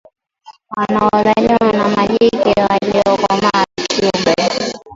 wanaozaliwa 0.77 1.71
na 1.73 1.87
majike 1.89 2.53
waliokomaa 2.69 3.65
kiumri 3.75 4.73